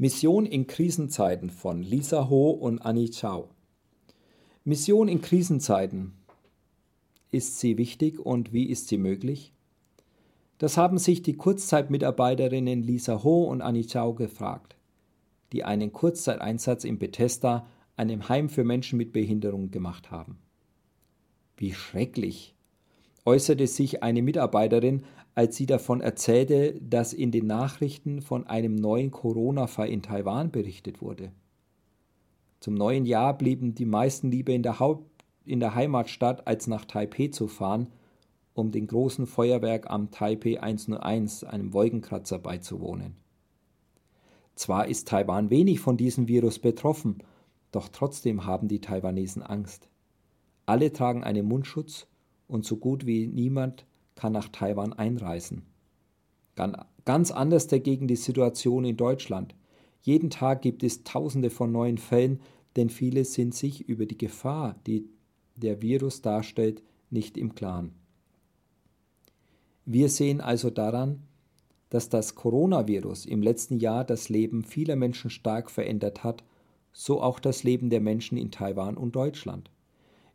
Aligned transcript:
Mission 0.00 0.46
in 0.46 0.68
Krisenzeiten 0.68 1.50
von 1.50 1.82
Lisa 1.82 2.28
Ho 2.30 2.50
und 2.50 2.78
Annie 2.82 3.10
Chao. 3.10 3.48
Mission 4.62 5.08
in 5.08 5.20
Krisenzeiten. 5.20 6.12
Ist 7.32 7.58
sie 7.58 7.76
wichtig 7.78 8.20
und 8.20 8.52
wie 8.52 8.66
ist 8.66 8.86
sie 8.86 8.96
möglich? 8.96 9.52
Das 10.58 10.76
haben 10.76 10.98
sich 10.98 11.22
die 11.22 11.36
Kurzzeitmitarbeiterinnen 11.36 12.80
Lisa 12.80 13.24
Ho 13.24 13.42
und 13.42 13.60
Annie 13.60 13.88
Chao 13.88 14.14
gefragt, 14.14 14.76
die 15.50 15.64
einen 15.64 15.92
Kurzzeiteinsatz 15.92 16.84
in 16.84 17.00
Bethesda, 17.00 17.66
einem 17.96 18.28
Heim 18.28 18.50
für 18.50 18.62
Menschen 18.62 18.98
mit 18.98 19.12
Behinderung, 19.12 19.72
gemacht 19.72 20.12
haben. 20.12 20.38
Wie 21.56 21.74
schrecklich, 21.74 22.54
äußerte 23.24 23.66
sich 23.66 24.02
eine 24.02 24.22
Mitarbeiterin, 24.22 25.04
als 25.34 25.56
sie 25.56 25.66
davon 25.66 26.00
erzählte, 26.00 26.80
dass 26.80 27.12
in 27.12 27.30
den 27.30 27.46
Nachrichten 27.46 28.22
von 28.22 28.46
einem 28.46 28.74
neuen 28.74 29.10
Corona-Fall 29.10 29.88
in 29.88 30.02
Taiwan 30.02 30.50
berichtet 30.50 31.00
wurde. 31.00 31.30
Zum 32.60 32.74
neuen 32.74 33.06
Jahr 33.06 33.38
blieben 33.38 33.74
die 33.74 33.86
meisten 33.86 34.30
lieber 34.30 34.52
in 34.52 34.64
der, 34.64 34.80
Haupt 34.80 35.24
in 35.44 35.60
der 35.60 35.74
Heimatstadt, 35.74 36.46
als 36.46 36.66
nach 36.66 36.84
Taipeh 36.84 37.30
zu 37.30 37.46
fahren, 37.46 37.88
um 38.54 38.72
dem 38.72 38.88
großen 38.88 39.26
Feuerwerk 39.26 39.88
am 39.88 40.10
Taipei 40.10 40.60
101, 40.60 41.44
einem 41.44 41.72
Wolkenkratzer, 41.72 42.40
beizuwohnen. 42.40 43.14
Zwar 44.56 44.88
ist 44.88 45.06
Taiwan 45.06 45.50
wenig 45.50 45.78
von 45.78 45.96
diesem 45.96 46.26
Virus 46.26 46.58
betroffen, 46.58 47.18
doch 47.70 47.88
trotzdem 47.88 48.44
haben 48.44 48.66
die 48.66 48.80
Taiwanesen 48.80 49.44
Angst. 49.44 49.88
Alle 50.66 50.92
tragen 50.92 51.22
einen 51.22 51.46
Mundschutz 51.46 52.08
und 52.48 52.64
so 52.64 52.76
gut 52.76 53.06
wie 53.06 53.26
niemand 53.26 53.86
kann 54.16 54.32
nach 54.32 54.48
Taiwan 54.48 54.92
einreisen. 54.92 55.62
Ganz 57.04 57.30
anders 57.30 57.68
dagegen 57.68 58.08
die 58.08 58.16
Situation 58.16 58.84
in 58.84 58.96
Deutschland. 58.96 59.54
Jeden 60.02 60.30
Tag 60.30 60.62
gibt 60.62 60.82
es 60.82 61.04
Tausende 61.04 61.50
von 61.50 61.70
neuen 61.70 61.98
Fällen, 61.98 62.40
denn 62.74 62.90
viele 62.90 63.24
sind 63.24 63.54
sich 63.54 63.88
über 63.88 64.06
die 64.06 64.18
Gefahr, 64.18 64.76
die 64.86 65.08
der 65.54 65.82
Virus 65.82 66.22
darstellt, 66.22 66.82
nicht 67.10 67.36
im 67.36 67.54
Klaren. 67.54 67.92
Wir 69.84 70.08
sehen 70.08 70.40
also 70.40 70.70
daran, 70.70 71.22
dass 71.90 72.08
das 72.08 72.34
Coronavirus 72.34 73.24
im 73.24 73.42
letzten 73.42 73.78
Jahr 73.78 74.04
das 74.04 74.28
Leben 74.28 74.62
vieler 74.62 74.96
Menschen 74.96 75.30
stark 75.30 75.70
verändert 75.70 76.24
hat, 76.24 76.44
so 76.92 77.22
auch 77.22 77.40
das 77.40 77.62
Leben 77.62 77.88
der 77.88 78.00
Menschen 78.00 78.36
in 78.36 78.50
Taiwan 78.50 78.96
und 78.96 79.16
Deutschland. 79.16 79.70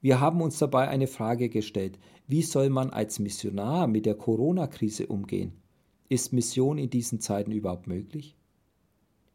Wir 0.00 0.20
haben 0.20 0.40
uns 0.40 0.58
dabei 0.58 0.88
eine 0.88 1.06
Frage 1.06 1.48
gestellt, 1.48 1.98
wie 2.26 2.42
soll 2.42 2.70
man 2.70 2.90
als 2.90 3.18
Missionar 3.18 3.86
mit 3.86 4.06
der 4.06 4.14
Corona-Krise 4.14 5.06
umgehen? 5.06 5.52
Ist 6.08 6.32
Mission 6.32 6.78
in 6.78 6.88
diesen 6.88 7.20
Zeiten 7.20 7.52
überhaupt 7.52 7.86
möglich? 7.86 8.36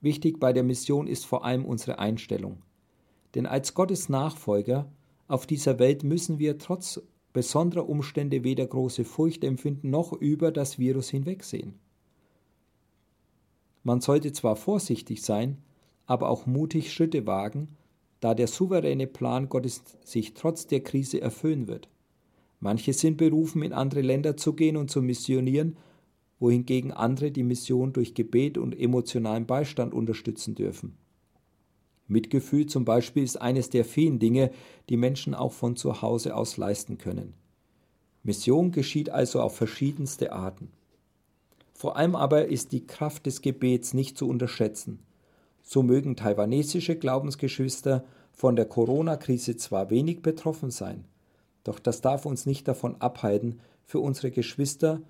Wichtig 0.00 0.38
bei 0.38 0.52
der 0.52 0.62
Mission 0.62 1.06
ist 1.06 1.26
vor 1.26 1.44
allem 1.44 1.64
unsere 1.64 1.98
Einstellung. 1.98 2.62
Denn 3.34 3.46
als 3.46 3.74
Gottes 3.74 4.08
Nachfolger 4.08 4.90
auf 5.26 5.46
dieser 5.46 5.78
Welt 5.78 6.04
müssen 6.04 6.38
wir 6.38 6.58
trotz 6.58 7.00
besonderer 7.32 7.88
Umstände 7.88 8.44
weder 8.44 8.66
große 8.66 9.04
Furcht 9.04 9.42
empfinden 9.44 9.90
noch 9.90 10.12
über 10.12 10.52
das 10.52 10.78
Virus 10.78 11.08
hinwegsehen. 11.08 11.74
Man 13.82 14.00
sollte 14.00 14.32
zwar 14.32 14.56
vorsichtig 14.56 15.22
sein, 15.22 15.58
aber 16.06 16.28
auch 16.28 16.46
mutig 16.46 16.92
Schritte 16.92 17.26
wagen, 17.26 17.76
da 18.22 18.34
der 18.34 18.46
souveräne 18.46 19.08
Plan 19.08 19.48
Gottes 19.48 19.82
sich 20.04 20.32
trotz 20.32 20.68
der 20.68 20.80
Krise 20.80 21.20
erfüllen 21.20 21.66
wird. 21.66 21.88
Manche 22.60 22.92
sind 22.92 23.16
berufen, 23.16 23.62
in 23.62 23.72
andere 23.72 24.00
Länder 24.00 24.36
zu 24.36 24.52
gehen 24.52 24.76
und 24.76 24.92
zu 24.92 25.02
missionieren, 25.02 25.76
wohingegen 26.38 26.92
andere 26.92 27.32
die 27.32 27.42
Mission 27.42 27.92
durch 27.92 28.14
Gebet 28.14 28.58
und 28.58 28.78
emotionalen 28.78 29.44
Beistand 29.44 29.92
unterstützen 29.92 30.54
dürfen. 30.54 30.96
Mitgefühl 32.06 32.66
zum 32.66 32.84
Beispiel 32.84 33.24
ist 33.24 33.42
eines 33.42 33.70
der 33.70 33.84
vielen 33.84 34.20
Dinge, 34.20 34.52
die 34.88 34.96
Menschen 34.96 35.34
auch 35.34 35.52
von 35.52 35.74
zu 35.74 36.00
Hause 36.00 36.36
aus 36.36 36.56
leisten 36.56 36.98
können. 36.98 37.34
Mission 38.22 38.70
geschieht 38.70 39.10
also 39.10 39.40
auf 39.40 39.56
verschiedenste 39.56 40.32
Arten. 40.32 40.70
Vor 41.72 41.96
allem 41.96 42.14
aber 42.14 42.46
ist 42.46 42.70
die 42.70 42.86
Kraft 42.86 43.26
des 43.26 43.42
Gebets 43.42 43.94
nicht 43.94 44.16
zu 44.16 44.28
unterschätzen. 44.28 45.00
So 45.72 45.82
mögen 45.82 46.16
taiwanesische 46.16 46.96
Glaubensgeschwister 46.96 48.04
von 48.30 48.56
der 48.56 48.66
Corona-Krise 48.66 49.56
zwar 49.56 49.88
wenig 49.88 50.20
betroffen 50.20 50.70
sein, 50.70 51.06
doch 51.64 51.78
das 51.78 52.02
darf 52.02 52.26
uns 52.26 52.44
nicht 52.44 52.68
davon 52.68 53.00
abhalten, 53.00 53.58
für 53.86 53.98
unsere 53.98 54.30
Geschwister 54.30 55.00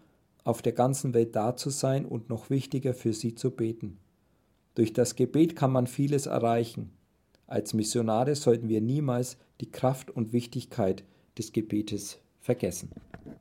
auf 0.44 0.62
der 0.62 0.70
ganzen 0.70 1.14
Welt 1.14 1.34
da 1.34 1.56
zu 1.56 1.70
sein 1.70 2.06
und 2.06 2.28
noch 2.28 2.48
wichtiger 2.48 2.94
für 2.94 3.12
sie 3.12 3.34
zu 3.34 3.50
beten. 3.50 3.98
Durch 4.76 4.92
das 4.92 5.16
Gebet 5.16 5.56
kann 5.56 5.72
man 5.72 5.88
vieles 5.88 6.26
erreichen. 6.26 6.92
Als 7.48 7.74
Missionare 7.74 8.36
sollten 8.36 8.68
wir 8.68 8.80
niemals 8.80 9.38
die 9.60 9.72
Kraft 9.72 10.12
und 10.12 10.32
Wichtigkeit 10.32 11.02
des 11.38 11.50
Gebetes 11.50 12.20
vergessen. 12.38 12.92